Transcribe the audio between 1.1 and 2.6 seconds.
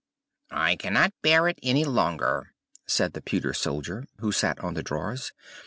bear it any longer!"